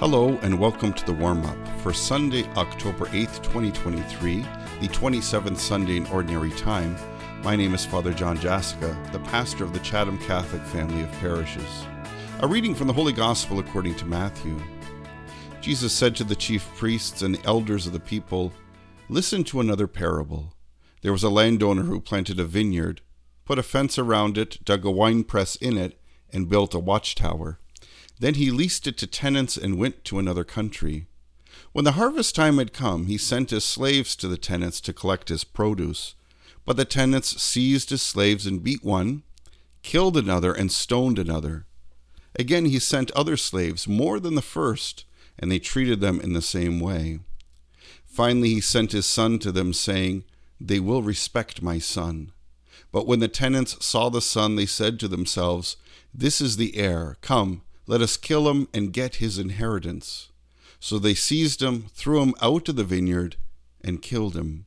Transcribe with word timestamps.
Hello 0.00 0.38
and 0.42 0.60
welcome 0.60 0.92
to 0.92 1.04
the 1.04 1.12
warm 1.12 1.44
up 1.44 1.68
for 1.80 1.92
Sunday, 1.92 2.44
October 2.50 3.06
8th, 3.06 3.42
2023, 3.42 4.42
the 4.80 4.86
27th 4.86 5.56
Sunday 5.56 5.96
in 5.96 6.06
Ordinary 6.06 6.52
Time. 6.52 6.96
My 7.42 7.56
name 7.56 7.74
is 7.74 7.84
Father 7.84 8.14
John 8.14 8.38
Jasica, 8.38 9.10
the 9.10 9.18
pastor 9.18 9.64
of 9.64 9.72
the 9.72 9.80
Chatham 9.80 10.16
Catholic 10.18 10.62
family 10.62 11.02
of 11.02 11.10
parishes. 11.14 11.84
A 12.38 12.46
reading 12.46 12.76
from 12.76 12.86
the 12.86 12.92
Holy 12.92 13.12
Gospel 13.12 13.58
according 13.58 13.96
to 13.96 14.06
Matthew. 14.06 14.56
Jesus 15.60 15.92
said 15.92 16.14
to 16.14 16.22
the 16.22 16.36
chief 16.36 16.64
priests 16.76 17.22
and 17.22 17.34
the 17.34 17.44
elders 17.44 17.88
of 17.88 17.92
the 17.92 17.98
people, 17.98 18.52
Listen 19.08 19.42
to 19.42 19.58
another 19.58 19.88
parable. 19.88 20.54
There 21.02 21.10
was 21.10 21.24
a 21.24 21.28
landowner 21.28 21.82
who 21.82 22.00
planted 22.00 22.38
a 22.38 22.44
vineyard, 22.44 23.00
put 23.44 23.58
a 23.58 23.64
fence 23.64 23.98
around 23.98 24.38
it, 24.38 24.64
dug 24.64 24.84
a 24.84 24.92
winepress 24.92 25.56
in 25.56 25.76
it, 25.76 26.00
and 26.32 26.48
built 26.48 26.72
a 26.72 26.78
watchtower. 26.78 27.58
Then 28.20 28.34
he 28.34 28.50
leased 28.50 28.86
it 28.86 28.96
to 28.98 29.06
tenants 29.06 29.56
and 29.56 29.78
went 29.78 30.04
to 30.04 30.18
another 30.18 30.44
country. 30.44 31.06
When 31.72 31.84
the 31.84 31.92
harvest 31.92 32.34
time 32.34 32.58
had 32.58 32.72
come, 32.72 33.06
he 33.06 33.18
sent 33.18 33.50
his 33.50 33.64
slaves 33.64 34.16
to 34.16 34.28
the 34.28 34.38
tenants 34.38 34.80
to 34.82 34.92
collect 34.92 35.28
his 35.28 35.44
produce. 35.44 36.14
But 36.64 36.76
the 36.76 36.84
tenants 36.84 37.40
seized 37.40 37.90
his 37.90 38.02
slaves 38.02 38.46
and 38.46 38.62
beat 38.62 38.84
one, 38.84 39.22
killed 39.82 40.16
another, 40.16 40.52
and 40.52 40.72
stoned 40.72 41.18
another. 41.18 41.66
Again 42.38 42.66
he 42.66 42.78
sent 42.78 43.10
other 43.12 43.36
slaves, 43.36 43.88
more 43.88 44.20
than 44.20 44.34
the 44.34 44.42
first, 44.42 45.04
and 45.38 45.50
they 45.50 45.58
treated 45.58 46.00
them 46.00 46.20
in 46.20 46.32
the 46.32 46.42
same 46.42 46.80
way. 46.80 47.20
Finally 48.04 48.54
he 48.54 48.60
sent 48.60 48.92
his 48.92 49.06
son 49.06 49.38
to 49.38 49.52
them, 49.52 49.72
saying, 49.72 50.24
They 50.60 50.80
will 50.80 51.02
respect 51.02 51.62
my 51.62 51.78
son. 51.78 52.32
But 52.90 53.06
when 53.06 53.20
the 53.20 53.28
tenants 53.28 53.84
saw 53.84 54.08
the 54.08 54.20
son, 54.20 54.56
they 54.56 54.66
said 54.66 54.98
to 55.00 55.08
themselves, 55.08 55.76
This 56.12 56.40
is 56.40 56.56
the 56.56 56.76
heir. 56.76 57.16
Come, 57.20 57.62
let 57.88 58.02
us 58.02 58.18
kill 58.18 58.50
him 58.50 58.68
and 58.74 58.92
get 58.92 59.16
his 59.16 59.38
inheritance. 59.38 60.28
So 60.78 60.98
they 60.98 61.14
seized 61.14 61.62
him, 61.62 61.86
threw 61.94 62.22
him 62.22 62.34
out 62.42 62.68
of 62.68 62.76
the 62.76 62.84
vineyard, 62.84 63.36
and 63.82 64.02
killed 64.02 64.36
him. 64.36 64.66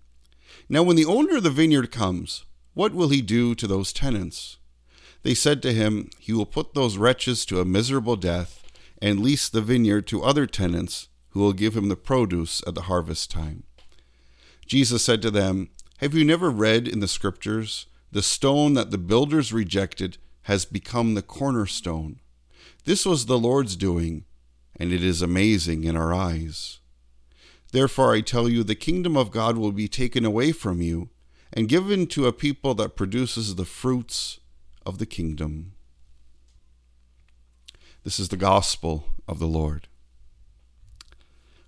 Now, 0.67 0.81
when 0.81 0.95
the 0.95 1.05
owner 1.05 1.37
of 1.37 1.43
the 1.43 1.51
vineyard 1.51 1.91
comes, 1.91 2.45
what 2.73 2.95
will 2.95 3.09
he 3.09 3.21
do 3.21 3.53
to 3.55 3.67
those 3.67 3.93
tenants? 3.93 4.57
They 5.21 5.35
said 5.35 5.61
to 5.61 5.71
him, 5.71 6.09
He 6.17 6.33
will 6.33 6.47
put 6.47 6.73
those 6.73 6.97
wretches 6.97 7.45
to 7.45 7.61
a 7.61 7.65
miserable 7.65 8.15
death 8.15 8.63
and 8.99 9.19
lease 9.19 9.49
the 9.49 9.61
vineyard 9.61 10.07
to 10.07 10.23
other 10.23 10.47
tenants 10.47 11.07
who 11.29 11.41
will 11.41 11.53
give 11.53 11.77
him 11.77 11.89
the 11.89 11.95
produce 11.95 12.63
at 12.65 12.73
the 12.73 12.83
harvest 12.83 13.29
time. 13.29 13.63
Jesus 14.65 15.03
said 15.03 15.21
to 15.21 15.29
them, 15.29 15.69
Have 15.97 16.15
you 16.15 16.25
never 16.25 16.49
read 16.49 16.87
in 16.87 17.01
the 17.01 17.07
Scriptures, 17.07 17.85
the 18.11 18.23
stone 18.23 18.73
that 18.73 18.89
the 18.89 18.97
builders 18.97 19.53
rejected 19.53 20.17
has 20.43 20.65
become 20.65 21.13
the 21.13 21.21
cornerstone? 21.21 22.20
This 22.83 23.05
was 23.05 23.25
the 23.25 23.37
Lord's 23.37 23.75
doing, 23.75 24.25
and 24.75 24.91
it 24.91 25.03
is 25.03 25.21
amazing 25.21 25.83
in 25.83 25.95
our 25.95 26.13
eyes. 26.13 26.79
Therefore, 27.71 28.13
I 28.13 28.21
tell 28.21 28.49
you, 28.49 28.63
the 28.63 28.75
kingdom 28.75 29.15
of 29.15 29.31
God 29.31 29.57
will 29.57 29.71
be 29.71 29.87
taken 29.87 30.25
away 30.25 30.51
from 30.51 30.81
you 30.81 31.09
and 31.53 31.69
given 31.69 32.07
to 32.07 32.27
a 32.27 32.33
people 32.33 32.73
that 32.75 32.95
produces 32.95 33.55
the 33.55 33.65
fruits 33.65 34.39
of 34.85 34.97
the 34.97 35.05
kingdom. 35.05 35.73
This 38.03 38.19
is 38.19 38.29
the 38.29 38.37
gospel 38.37 39.05
of 39.27 39.39
the 39.39 39.47
Lord. 39.47 39.87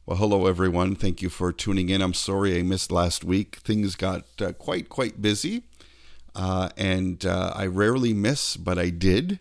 Well, 0.05 0.17
hello 0.17 0.47
everyone. 0.47 0.95
Thank 0.95 1.21
you 1.21 1.29
for 1.29 1.53
tuning 1.53 1.89
in. 1.89 2.01
I'm 2.01 2.13
sorry 2.13 2.57
I 2.57 2.63
missed 2.63 2.91
last 2.91 3.23
week. 3.23 3.57
Things 3.57 3.95
got 3.95 4.25
uh, 4.41 4.51
quite, 4.53 4.89
quite 4.89 5.21
busy. 5.21 5.63
Uh, 6.35 6.69
and 6.75 7.25
uh, 7.25 7.53
I 7.55 7.67
rarely 7.67 8.13
miss, 8.13 8.57
but 8.57 8.79
I 8.79 8.89
did. 8.89 9.39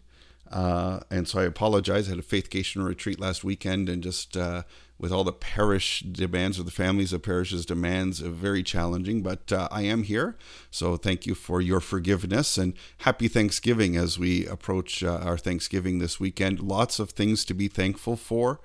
Uh, 0.53 1.01
and 1.11 1.27
so 1.27 1.41
I 1.41 1.45
apologize. 1.45 2.07
I 2.07 2.11
had 2.11 2.19
a 2.19 2.23
faithcation 2.23 2.85
retreat 2.85 3.19
last 3.19 3.43
weekend, 3.43 3.89
and 3.89 4.03
just 4.03 4.37
uh, 4.37 4.65
with 4.99 5.11
all 5.11 5.25
the 5.25 5.33
parish 5.33 6.01
demands 6.01 6.61
or 6.61 6.63
the 6.63 6.71
families 6.71 7.13
of 7.15 7.23
parishes 7.23 7.65
demands, 7.65 8.21
uh, 8.21 8.29
very 8.29 8.63
challenging. 8.63 9.23
But 9.23 9.51
uh, 9.51 9.69
I 9.71 9.83
am 9.83 10.03
here, 10.03 10.37
so 10.71 10.97
thank 10.97 11.27
you 11.27 11.35
for 11.35 11.63
your 11.63 11.81
forgiveness 11.81 12.59
and 12.59 12.75
happy 12.99 13.29
Thanksgiving 13.29 13.97
as 13.97 14.19
we 14.19 14.47
approach 14.47 15.03
uh, 15.03 15.21
our 15.23 15.39
Thanksgiving 15.39 15.99
this 15.99 16.21
weekend. 16.21 16.61
Lots 16.61 16.99
of 16.99 17.11
things 17.11 17.47
to 17.47 17.55
be 17.55 17.69
thankful 17.69 18.17
for. 18.17 18.61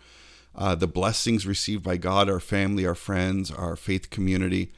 Uh, 0.54 0.75
the 0.75 0.88
blessings 0.88 1.48
received 1.48 1.84
by 1.84 1.96
God, 1.96 2.30
our 2.30 2.40
family, 2.40 2.86
our 2.86 2.96
friends, 2.96 3.50
our 3.50 3.75
faith 3.75 4.09
community. 4.09 4.74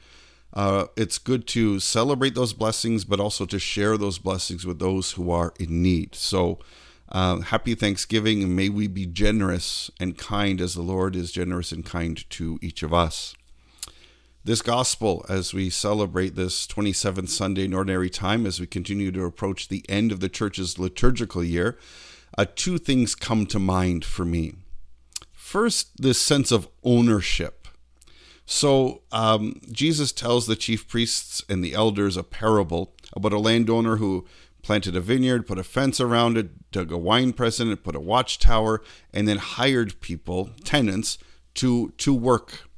It's 0.54 1.18
good 1.18 1.46
to 1.48 1.80
celebrate 1.80 2.34
those 2.34 2.52
blessings, 2.52 3.04
but 3.04 3.18
also 3.18 3.46
to 3.46 3.58
share 3.58 3.96
those 3.96 4.18
blessings 4.18 4.64
with 4.64 4.78
those 4.78 5.12
who 5.12 5.30
are 5.30 5.54
in 5.58 5.82
need. 5.82 6.14
So, 6.14 6.58
uh, 7.10 7.40
happy 7.40 7.74
Thanksgiving, 7.74 8.54
may 8.54 8.68
we 8.68 8.86
be 8.86 9.06
generous 9.06 9.90
and 9.98 10.16
kind 10.16 10.60
as 10.60 10.74
the 10.74 10.82
Lord 10.82 11.16
is 11.16 11.32
generous 11.32 11.72
and 11.72 11.84
kind 11.84 12.28
to 12.30 12.58
each 12.62 12.82
of 12.82 12.94
us. 12.94 13.34
This 14.42 14.62
gospel, 14.62 15.26
as 15.28 15.52
we 15.52 15.68
celebrate 15.68 16.34
this 16.34 16.66
27th 16.66 17.28
Sunday 17.28 17.66
in 17.66 17.74
Ordinary 17.74 18.08
Time, 18.08 18.46
as 18.46 18.58
we 18.58 18.66
continue 18.66 19.12
to 19.12 19.24
approach 19.24 19.68
the 19.68 19.84
end 19.88 20.12
of 20.12 20.20
the 20.20 20.30
church's 20.30 20.78
liturgical 20.78 21.44
year, 21.44 21.78
uh, 22.38 22.46
two 22.54 22.78
things 22.78 23.14
come 23.14 23.44
to 23.46 23.58
mind 23.58 24.04
for 24.04 24.24
me. 24.24 24.54
First, 25.32 26.00
this 26.00 26.20
sense 26.20 26.52
of 26.52 26.68
ownership. 26.84 27.68
So, 28.46 29.02
um, 29.12 29.60
Jesus 29.70 30.10
tells 30.10 30.46
the 30.46 30.56
chief 30.56 30.88
priests 30.88 31.44
and 31.48 31.62
the 31.62 31.74
elders 31.74 32.16
a 32.16 32.22
parable 32.22 32.94
about 33.12 33.32
a 33.32 33.38
landowner 33.38 33.96
who 33.96 34.26
planted 34.70 34.94
a 34.94 35.00
vineyard, 35.00 35.48
put 35.48 35.58
a 35.58 35.64
fence 35.64 36.00
around 36.00 36.38
it, 36.38 36.70
dug 36.70 36.92
a 36.92 36.96
wine 36.96 37.32
press 37.32 37.58
in 37.58 37.72
it, 37.72 37.82
put 37.82 37.96
a 37.96 38.00
watchtower, 38.00 38.80
and 39.12 39.26
then 39.26 39.36
hired 39.36 40.00
people, 40.00 40.50
tenants, 40.62 41.18
to 41.54 41.92
to 41.98 42.14
work, 42.14 42.68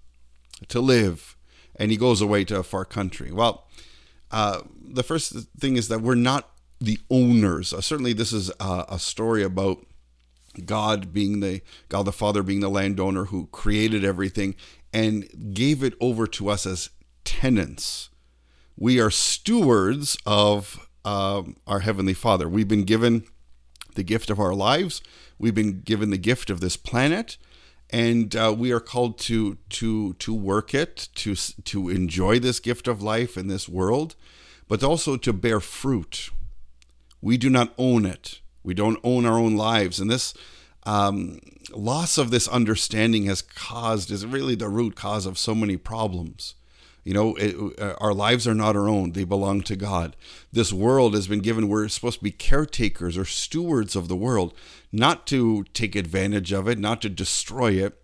to 0.69 0.81
live. 0.81 1.37
And 1.77 1.91
he 1.91 1.99
goes 1.99 2.23
away 2.23 2.45
to 2.45 2.61
a 2.61 2.63
far 2.63 2.87
country. 2.87 3.31
Well, 3.31 3.69
uh, 4.31 4.63
the 4.83 5.03
first 5.03 5.35
thing 5.61 5.77
is 5.77 5.89
that 5.89 6.01
we're 6.01 6.15
not 6.15 6.49
the 6.81 6.99
owners. 7.11 7.75
Uh, 7.75 7.83
certainly, 7.83 8.15
this 8.15 8.33
is 8.33 8.51
a, 8.59 8.87
a 8.89 8.99
story 8.99 9.43
about 9.43 9.85
God 10.65 11.13
being 11.13 11.41
the 11.41 11.61
God 11.91 12.07
the 12.07 12.13
Father 12.13 12.43
being 12.43 12.61
the 12.61 12.71
landowner 12.71 13.27
who 13.27 13.49
created 13.49 14.03
everything 14.03 14.55
and 14.95 15.29
gave 15.53 15.83
it 15.83 15.93
over 16.01 16.27
to 16.29 16.49
us 16.49 16.65
as 16.65 16.89
tenants. 17.25 18.09
We 18.79 18.99
are 18.99 19.11
stewards 19.11 20.17
of 20.25 20.89
um, 21.05 21.57
our 21.67 21.81
Heavenly 21.81 22.15
Father. 22.15 22.49
We've 22.49 22.69
been 22.69 22.85
given 22.85 23.25
the 23.95 24.03
gift 24.03 24.31
of 24.31 24.41
our 24.41 24.55
lives. 24.55 25.03
We've 25.39 25.55
been 25.55 25.81
given 25.81 26.11
the 26.11 26.19
gift 26.19 26.51
of 26.51 26.61
this 26.61 26.77
planet, 26.77 27.37
and 27.91 28.35
uh, 28.35 28.55
we 28.57 28.73
are 28.73 28.81
called 28.81 29.19
to 29.21 29.59
to 29.71 30.15
to 30.15 30.35
work 30.35 30.75
it, 30.75 31.09
to 31.17 31.35
to 31.35 31.89
enjoy 31.89 32.39
this 32.39 32.61
gift 32.61 32.89
of 32.89 33.03
life 33.03 33.37
in 33.37 33.49
this 33.49 33.69
world, 33.69 34.15
but 34.69 34.83
also 34.83 35.17
to 35.17 35.33
bear 35.33 35.61
fruit. 35.61 36.31
We 37.21 37.37
do 37.37 37.51
not 37.51 37.75
own 37.79 38.07
it. 38.07 38.41
We 38.63 38.75
don't 38.75 38.99
own 39.03 39.27
our 39.27 39.39
own 39.39 39.57
lives, 39.57 40.01
and 40.01 40.11
this 40.11 40.35
um, 40.85 41.41
loss 41.73 42.19
of 42.19 42.31
this 42.31 42.49
understanding 42.49 43.27
has 43.27 43.43
caused 43.43 44.11
is 44.11 44.27
really 44.27 44.55
the 44.55 44.69
root 44.69 44.97
cause 44.97 45.27
of 45.27 45.39
so 45.39 45.55
many 45.55 45.77
problems. 45.77 46.55
You 47.05 47.15
know, 47.15 47.35
it, 47.35 47.81
uh, 47.81 47.95
our 48.01 48.15
lives 48.15 48.47
are 48.47 48.55
not 48.55 48.77
our 48.77 48.89
own, 48.89 49.13
they 49.13 49.25
belong 49.25 49.63
to 49.63 49.77
God. 49.77 50.17
This 50.53 50.73
world 50.73 51.15
has 51.15 51.27
been 51.27 51.41
given, 51.41 51.69
we're 51.69 51.89
supposed 51.89 52.19
to 52.19 52.25
be 52.25 52.31
caretakers 52.31 53.19
or 53.19 53.25
stewards 53.25 53.97
of 53.97 54.07
the 54.07 54.17
world, 54.17 54.55
not 54.93 55.27
to 55.29 55.65
take 55.75 55.97
advantage 55.97 56.53
of 56.53 56.69
it, 56.69 56.79
not 56.79 57.03
to 57.03 57.09
destroy 57.09 57.73
it, 57.73 57.99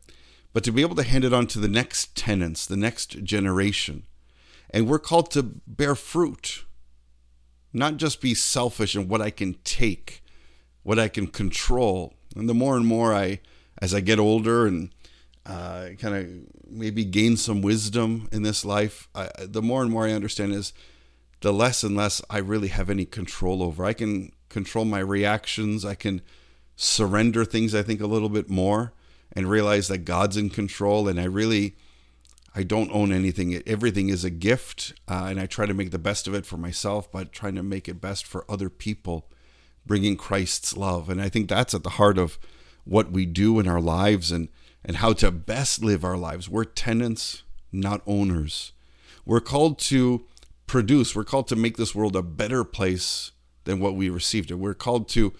but 0.52 0.64
to 0.64 0.72
be 0.72 0.82
able 0.82 0.96
to 0.96 1.04
hand 1.04 1.24
it 1.24 1.32
on 1.32 1.46
to 1.48 1.60
the 1.60 1.68
next 1.68 2.16
tenants, 2.16 2.66
the 2.66 2.76
next 2.76 3.22
generation. 3.22 4.02
And 4.70 4.88
we're 4.88 4.98
called 4.98 5.30
to 5.32 5.42
bear 5.42 5.94
fruit, 5.94 6.64
not 7.72 7.98
just 7.98 8.20
be 8.20 8.34
selfish 8.34 8.96
in 8.96 9.06
what 9.06 9.22
I 9.22 9.30
can 9.30 9.54
take, 9.62 10.22
what 10.82 10.98
I 10.98 11.06
can 11.06 11.28
control. 11.28 12.14
And 12.34 12.48
the 12.48 12.54
more 12.54 12.76
and 12.76 12.86
more 12.86 13.14
I, 13.14 13.40
as 13.80 13.94
I 13.94 14.00
get 14.00 14.18
older 14.18 14.66
and 14.66 14.92
uh, 15.48 15.88
kind 15.98 16.14
of 16.14 16.26
maybe 16.70 17.04
gain 17.04 17.36
some 17.36 17.62
wisdom 17.62 18.28
in 18.30 18.42
this 18.42 18.64
life, 18.64 19.08
I, 19.14 19.30
the 19.38 19.62
more 19.62 19.82
and 19.82 19.90
more 19.90 20.06
I 20.06 20.12
understand 20.12 20.52
is 20.52 20.74
the 21.40 21.52
less 21.52 21.82
and 21.82 21.96
less 21.96 22.20
I 22.28 22.38
really 22.38 22.68
have 22.68 22.90
any 22.90 23.06
control 23.06 23.62
over. 23.62 23.84
I 23.84 23.94
can 23.94 24.32
control 24.50 24.84
my 24.84 24.98
reactions. 24.98 25.84
I 25.84 25.94
can 25.94 26.20
surrender 26.76 27.44
things, 27.44 27.74
I 27.74 27.82
think, 27.82 28.00
a 28.00 28.06
little 28.06 28.28
bit 28.28 28.50
more 28.50 28.92
and 29.32 29.48
realize 29.48 29.88
that 29.88 29.98
God's 29.98 30.36
in 30.36 30.50
control. 30.50 31.08
And 31.08 31.18
I 31.18 31.24
really, 31.24 31.76
I 32.54 32.62
don't 32.62 32.90
own 32.92 33.10
anything. 33.10 33.62
Everything 33.66 34.10
is 34.10 34.24
a 34.24 34.30
gift. 34.30 34.92
Uh, 35.08 35.28
and 35.30 35.40
I 35.40 35.46
try 35.46 35.64
to 35.64 35.74
make 35.74 35.92
the 35.92 35.98
best 35.98 36.26
of 36.28 36.34
it 36.34 36.44
for 36.44 36.58
myself, 36.58 37.10
but 37.10 37.32
trying 37.32 37.54
to 37.54 37.62
make 37.62 37.88
it 37.88 38.02
best 38.02 38.26
for 38.26 38.44
other 38.50 38.68
people, 38.68 39.30
bringing 39.86 40.16
Christ's 40.16 40.76
love. 40.76 41.08
And 41.08 41.22
I 41.22 41.30
think 41.30 41.48
that's 41.48 41.72
at 41.72 41.84
the 41.84 41.90
heart 41.90 42.18
of 42.18 42.38
what 42.84 43.12
we 43.12 43.24
do 43.24 43.58
in 43.60 43.66
our 43.66 43.80
lives. 43.80 44.30
And 44.30 44.48
and 44.84 44.96
how 44.96 45.12
to 45.14 45.30
best 45.30 45.82
live 45.82 46.04
our 46.04 46.16
lives. 46.16 46.48
We're 46.48 46.64
tenants, 46.64 47.42
not 47.72 48.02
owners. 48.06 48.72
We're 49.24 49.40
called 49.40 49.78
to 49.80 50.24
produce, 50.66 51.14
we're 51.14 51.24
called 51.24 51.48
to 51.48 51.56
make 51.56 51.76
this 51.76 51.94
world 51.94 52.16
a 52.16 52.22
better 52.22 52.64
place 52.64 53.32
than 53.64 53.80
what 53.80 53.94
we 53.94 54.08
received 54.08 54.50
it. 54.50 54.54
We're 54.54 54.74
called 54.74 55.08
to 55.10 55.32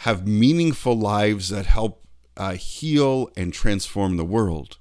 have 0.00 0.26
meaningful 0.26 0.96
lives 0.96 1.48
that 1.48 1.66
help 1.66 2.04
uh, 2.36 2.52
heal 2.52 3.30
and 3.36 3.52
transform 3.52 4.16
the 4.16 4.24
world. 4.24 4.78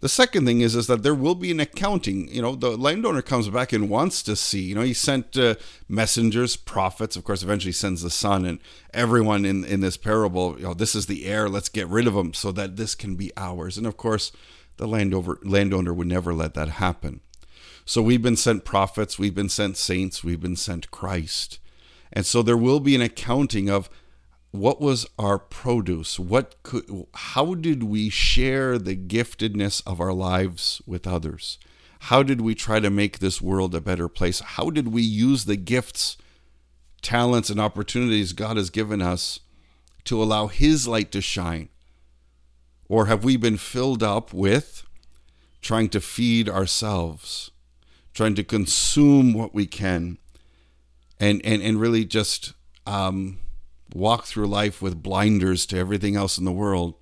The 0.00 0.08
second 0.08 0.46
thing 0.46 0.60
is 0.60 0.76
is 0.76 0.86
that 0.86 1.02
there 1.02 1.14
will 1.14 1.34
be 1.34 1.50
an 1.50 1.58
accounting. 1.58 2.28
You 2.28 2.40
know, 2.40 2.54
the 2.54 2.76
landowner 2.76 3.20
comes 3.20 3.48
back 3.48 3.72
and 3.72 3.90
wants 3.90 4.22
to 4.24 4.36
see. 4.36 4.60
You 4.60 4.76
know, 4.76 4.82
he 4.82 4.94
sent 4.94 5.36
uh, 5.36 5.56
messengers, 5.88 6.54
prophets. 6.54 7.16
Of 7.16 7.24
course, 7.24 7.42
eventually 7.42 7.72
sends 7.72 8.02
the 8.02 8.10
son 8.10 8.44
and 8.44 8.60
everyone 8.94 9.44
in 9.44 9.64
in 9.64 9.80
this 9.80 9.96
parable. 9.96 10.56
You 10.56 10.66
know, 10.66 10.74
this 10.74 10.94
is 10.94 11.06
the 11.06 11.26
heir. 11.26 11.48
Let's 11.48 11.68
get 11.68 11.88
rid 11.88 12.06
of 12.06 12.14
him 12.14 12.32
so 12.32 12.52
that 12.52 12.76
this 12.76 12.94
can 12.94 13.16
be 13.16 13.32
ours. 13.36 13.76
And 13.76 13.86
of 13.86 13.96
course, 13.96 14.30
the 14.76 14.86
landowner 14.86 15.38
landowner 15.42 15.92
would 15.92 16.06
never 16.06 16.32
let 16.32 16.54
that 16.54 16.68
happen. 16.68 17.20
So 17.84 18.00
we've 18.02 18.22
been 18.22 18.36
sent 18.36 18.64
prophets. 18.64 19.18
We've 19.18 19.34
been 19.34 19.48
sent 19.48 19.76
saints. 19.76 20.22
We've 20.22 20.40
been 20.40 20.56
sent 20.56 20.90
Christ. 20.90 21.58
And 22.12 22.24
so 22.24 22.42
there 22.42 22.56
will 22.56 22.80
be 22.80 22.94
an 22.94 23.02
accounting 23.02 23.68
of 23.68 23.90
what 24.50 24.80
was 24.80 25.06
our 25.18 25.38
produce? 25.38 26.18
What 26.18 26.62
could 26.62 27.06
how 27.14 27.54
did 27.54 27.82
we 27.82 28.08
share 28.08 28.78
the 28.78 28.96
giftedness 28.96 29.82
of 29.86 30.00
our 30.00 30.12
lives 30.12 30.80
with 30.86 31.06
others? 31.06 31.58
How 32.02 32.22
did 32.22 32.40
we 32.40 32.54
try 32.54 32.80
to 32.80 32.90
make 32.90 33.18
this 33.18 33.42
world 33.42 33.74
a 33.74 33.80
better 33.80 34.08
place? 34.08 34.40
How 34.40 34.70
did 34.70 34.88
we 34.88 35.02
use 35.02 35.44
the 35.44 35.56
gifts 35.56 36.16
talents 37.02 37.50
and 37.50 37.60
opportunities 37.60 38.32
god 38.32 38.56
has 38.56 38.70
given 38.70 39.02
us 39.02 39.40
to 40.04 40.22
allow 40.22 40.46
his 40.46 40.88
light 40.88 41.12
to 41.12 41.20
shine? 41.20 41.68
Or 42.88 43.06
have 43.06 43.24
we 43.24 43.36
been 43.36 43.58
filled 43.58 44.02
up 44.02 44.32
with 44.32 44.84
trying 45.60 45.88
to 45.90 46.00
feed 46.00 46.48
ourselves 46.48 47.50
trying 48.18 48.34
to 48.34 48.42
consume 48.42 49.32
what 49.32 49.54
we 49.54 49.64
can 49.64 50.18
and 51.20 51.40
and, 51.44 51.62
and 51.62 51.80
really 51.80 52.04
just 52.04 52.52
um, 52.84 53.38
walk 53.94 54.24
through 54.26 54.46
life 54.46 54.82
with 54.82 55.02
blinders 55.02 55.66
to 55.66 55.78
everything 55.78 56.16
else 56.16 56.38
in 56.38 56.44
the 56.44 56.52
world 56.52 56.94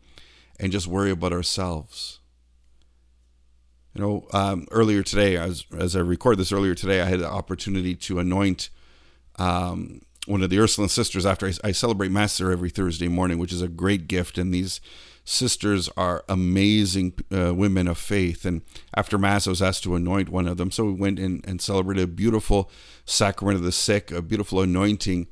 and 0.59 0.73
just 0.73 0.87
worry 0.87 1.11
about 1.11 1.33
ourselves. 1.33 2.21
You 3.94 4.03
know, 4.03 4.27
um, 4.33 4.67
earlier 4.71 5.03
today, 5.03 5.37
as, 5.37 5.65
as 5.77 5.97
I 5.97 6.00
record 6.00 6.38
this 6.38 6.53
earlier 6.53 6.75
today, 6.75 7.00
I 7.00 7.06
had 7.06 7.21
the 7.21 7.31
opportunity 7.31 7.94
to 7.94 8.19
anoint 8.19 8.69
um, 9.38 10.03
one 10.27 10.43
of 10.43 10.50
the 10.50 10.59
Ursuline 10.59 10.88
sisters 10.88 11.25
after 11.25 11.47
I, 11.47 11.53
I 11.65 11.73
celebrate 11.73 12.11
Mass 12.11 12.37
there 12.37 12.53
every 12.53 12.71
Thursday 12.71 13.09
morning, 13.09 13.38
which 13.38 13.53
is 13.53 13.62
a 13.62 13.69
great 13.69 14.06
gift. 14.06 14.37
And 14.37 14.53
these 14.53 14.81
sisters 15.25 15.88
are 15.97 16.25
amazing 16.29 17.15
uh, 17.35 17.55
women 17.55 17.88
of 17.88 17.97
faith. 17.97 18.44
And 18.44 18.62
after 18.94 19.19
Mass, 19.19 19.47
I 19.47 19.50
was 19.50 19.62
asked 19.62 19.83
to 19.85 19.94
anoint 19.94 20.29
one 20.29 20.47
of 20.47 20.56
them. 20.56 20.71
So 20.71 20.85
we 20.85 20.93
went 20.93 21.19
in 21.19 21.41
and 21.44 21.61
celebrated 21.61 22.05
a 22.05 22.06
beautiful 22.06 22.71
sacrament 23.05 23.56
of 23.56 23.65
the 23.65 23.73
sick, 23.73 24.11
a 24.11 24.21
beautiful 24.21 24.61
anointing 24.61 25.29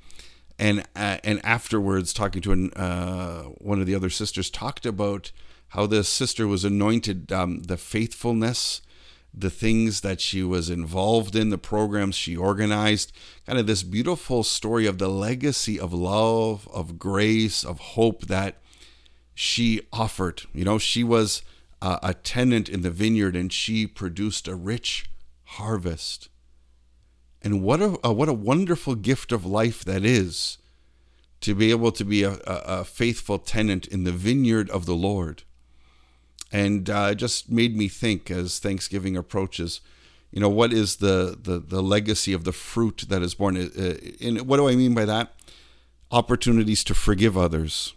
and 0.58 0.80
uh, 0.94 1.18
and 1.24 1.44
afterwards 1.44 2.12
talking 2.12 2.42
to 2.42 2.52
an, 2.52 2.72
uh, 2.74 3.42
one 3.58 3.80
of 3.80 3.86
the 3.86 3.94
other 3.94 4.10
sisters 4.10 4.50
talked 4.50 4.86
about 4.86 5.32
how 5.68 5.86
this 5.86 6.08
sister 6.08 6.46
was 6.46 6.64
anointed 6.64 7.32
um, 7.32 7.62
the 7.62 7.76
faithfulness 7.76 8.80
the 9.36 9.50
things 9.50 10.02
that 10.02 10.20
she 10.20 10.42
was 10.44 10.70
involved 10.70 11.34
in 11.34 11.50
the 11.50 11.58
programs 11.58 12.14
she 12.14 12.36
organized 12.36 13.12
kind 13.46 13.58
of 13.58 13.66
this 13.66 13.82
beautiful 13.82 14.44
story 14.44 14.86
of 14.86 14.98
the 14.98 15.08
legacy 15.08 15.78
of 15.78 15.92
love 15.92 16.68
of 16.72 16.98
grace 16.98 17.64
of 17.64 17.78
hope 17.80 18.26
that 18.26 18.58
she 19.34 19.80
offered. 19.92 20.42
You 20.52 20.64
know 20.64 20.78
she 20.78 21.02
was 21.02 21.42
uh, 21.82 21.98
a 22.02 22.14
tenant 22.14 22.68
in 22.68 22.82
the 22.82 22.90
vineyard 22.90 23.34
and 23.34 23.52
she 23.52 23.86
produced 23.86 24.46
a 24.46 24.54
rich 24.54 25.10
harvest 25.44 26.28
and 27.44 27.62
what 27.62 27.80
a, 27.82 27.98
a, 28.02 28.12
what 28.12 28.28
a 28.28 28.32
wonderful 28.32 28.94
gift 28.94 29.30
of 29.30 29.44
life 29.44 29.84
that 29.84 30.04
is 30.04 30.58
to 31.42 31.54
be 31.54 31.70
able 31.70 31.92
to 31.92 32.04
be 32.04 32.22
a, 32.22 32.32
a, 32.32 32.62
a 32.80 32.84
faithful 32.84 33.38
tenant 33.38 33.86
in 33.86 34.04
the 34.04 34.12
vineyard 34.12 34.70
of 34.70 34.86
the 34.86 34.94
Lord. 34.94 35.42
And 36.50 36.88
uh, 36.88 37.08
it 37.10 37.16
just 37.16 37.50
made 37.50 37.76
me 37.76 37.88
think 37.88 38.30
as 38.30 38.58
Thanksgiving 38.58 39.16
approaches, 39.16 39.82
you 40.32 40.40
know, 40.40 40.48
what 40.48 40.72
is 40.72 40.96
the, 40.96 41.38
the, 41.40 41.58
the 41.58 41.82
legacy 41.82 42.32
of 42.32 42.44
the 42.44 42.52
fruit 42.52 43.04
that 43.08 43.22
is 43.22 43.34
borne? 43.34 43.56
Uh, 43.56 43.94
and 44.20 44.48
what 44.48 44.56
do 44.56 44.68
I 44.68 44.74
mean 44.74 44.94
by 44.94 45.04
that? 45.04 45.34
Opportunities 46.10 46.82
to 46.84 46.94
forgive 46.94 47.36
others, 47.36 47.92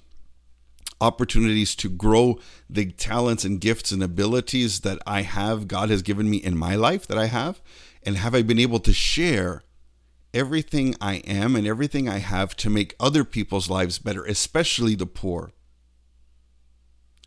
opportunities 1.00 1.76
to 1.76 1.90
grow 1.90 2.40
the 2.70 2.92
talents 2.92 3.46
and 3.46 3.62
gifts 3.62 3.92
and 3.92 4.04
abilities 4.04 4.82
that 4.82 5.00
I 5.08 5.22
have, 5.22 5.68
God 5.68 5.90
has 5.90 6.02
given 6.02 6.30
me 6.30 6.38
in 6.38 6.58
my 6.58 6.76
life 6.76 7.08
that 7.08 7.18
I 7.18 7.28
have, 7.28 7.62
and 8.08 8.16
have 8.16 8.34
I 8.34 8.42
been 8.42 8.58
able 8.58 8.80
to 8.80 8.94
share 8.94 9.66
everything 10.34 10.96
I 11.02 11.16
am 11.28 11.58
and 11.58 11.68
everything 11.68 12.08
I 12.08 12.20
have 12.20 12.56
to 12.56 12.70
make 12.70 12.96
other 13.02 13.26
people's 13.26 13.70
lives 13.70 14.00
better, 14.00 14.24
especially 14.24 14.96
the 14.96 15.06
poor, 15.06 15.52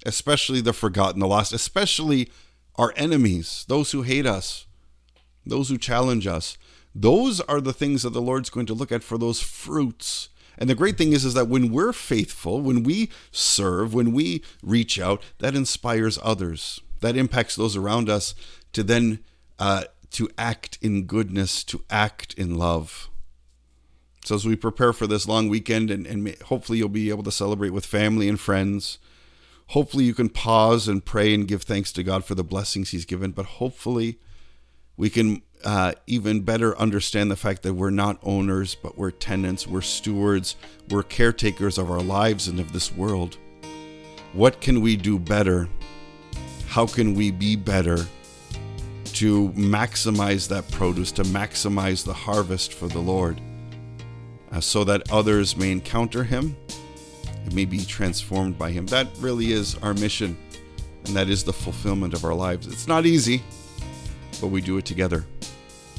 especially 0.06 0.62
the 0.62 0.73
forgotten, 0.73 1.21
the 1.21 1.27
lost, 1.27 1.53
especially 1.53 2.31
our 2.77 2.94
enemies, 2.97 3.67
those 3.69 3.93
who 3.93 4.03
hate 4.03 4.25
us, 4.25 4.65
those 5.44 5.69
who 5.69 5.77
challenge 5.77 6.27
us. 6.27 6.56
Those 6.94 7.43
are 7.43 7.61
the 7.61 7.75
things 7.75 8.03
that 8.03 8.15
the 8.15 8.23
Lord's 8.23 8.49
going 8.49 8.65
to 8.65 8.75
look 8.75 8.91
at 8.91 9.05
for 9.05 9.19
those 9.19 9.43
fruits. 9.43 10.31
And 10.56 10.71
the 10.71 10.75
great 10.75 10.97
thing 10.97 11.12
is, 11.12 11.27
is 11.27 11.35
that 11.35 11.49
when 11.49 11.71
we're 11.71 11.93
faithful, 11.93 12.62
when 12.62 12.85
we 12.85 13.11
serve, 13.31 13.93
when 13.93 14.12
we 14.12 14.43
reach 14.62 14.99
out, 14.99 15.23
that 15.41 15.55
inspires 15.55 16.19
others. 16.23 16.81
That 17.00 17.19
impacts 17.19 17.55
those 17.55 17.77
around 17.77 18.09
us 18.09 18.35
to 18.73 18.82
then 18.82 19.19
uh, 19.59 19.85
to 20.12 20.29
act 20.37 20.79
in 20.81 21.05
goodness, 21.05 21.65
to 21.65 21.85
act 21.91 22.35
in 22.35 22.57
love. 22.57 23.09
So, 24.25 24.35
as 24.35 24.45
we 24.45 24.57
prepare 24.57 24.93
for 24.93 25.07
this 25.07 25.27
long 25.27 25.49
weekend, 25.49 25.91
and, 25.91 26.07
and 26.07 26.37
hopefully 26.43 26.79
you'll 26.79 26.89
be 26.89 27.11
able 27.11 27.23
to 27.23 27.33
celebrate 27.33 27.71
with 27.71 27.87
family 27.87 28.29
and 28.29 28.39
friends, 28.39 28.99
hopefully 29.69 30.05
you 30.05 30.15
can 30.15 30.29
pause 30.29 30.89
and 30.89 31.05
pray 31.05 31.33
and 31.33 31.49
give 31.49 31.62
thanks 31.62 31.93
to 31.93 32.03
God 32.03 32.25
for 32.25 32.35
the 32.35 32.45
blessings 32.45 32.91
He's 32.91 33.05
given, 33.05 33.31
but 33.31 33.47
hopefully 33.47 34.19
we 34.97 35.09
can 35.09 35.43
uh, 35.65 35.93
even 36.07 36.43
better 36.43 36.77
understand 36.79 37.31
the 37.31 37.37
fact 37.37 37.63
that 37.63 37.75
we're 37.75 37.91
not 37.91 38.19
owners, 38.23 38.75
but 38.75 38.99
we're 38.99 39.11
tenants, 39.11 39.67
we're 39.67 39.81
stewards, 39.81 40.56
we're 40.91 41.03
caretakers 41.03 41.79
of 41.79 41.91
our 41.91 42.03
lives 42.03 42.49
and 42.49 42.61
of 42.61 42.73
this 42.73 42.93
world. 42.93 43.39
What 44.33 44.61
can 44.61 44.81
we 44.81 44.97
do 44.97 45.19
better? 45.19 45.69
How 46.69 46.87
can 46.87 47.15
we 47.15 47.31
be 47.31 47.56
better? 47.56 48.06
To 49.20 49.50
maximize 49.50 50.49
that 50.49 50.67
produce, 50.70 51.12
to 51.12 51.22
maximize 51.25 52.06
the 52.06 52.12
harvest 52.12 52.72
for 52.72 52.88
the 52.88 52.99
Lord, 52.99 53.38
uh, 54.50 54.62
so 54.62 54.82
that 54.84 55.12
others 55.12 55.58
may 55.58 55.70
encounter 55.70 56.25
Him 56.25 56.56
and 57.44 57.55
may 57.55 57.67
be 57.67 57.84
transformed 57.84 58.56
by 58.56 58.70
Him. 58.70 58.87
That 58.87 59.08
really 59.19 59.53
is 59.53 59.74
our 59.82 59.93
mission, 59.93 60.39
and 61.05 61.15
that 61.15 61.29
is 61.29 61.44
the 61.44 61.53
fulfillment 61.53 62.15
of 62.15 62.24
our 62.24 62.32
lives. 62.32 62.67
It's 62.67 62.89
not 62.89 63.05
easy, 63.05 63.43
but 64.41 64.46
we 64.46 64.62
do 64.62 64.79
it 64.79 64.86
together. 64.86 65.27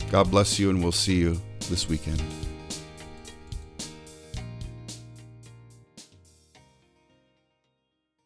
God 0.09 0.31
bless 0.31 0.57
you, 0.57 0.71
and 0.71 0.81
we'll 0.81 0.91
see 0.91 1.17
you 1.17 1.39
this 1.69 1.87
weekend. 1.87 2.23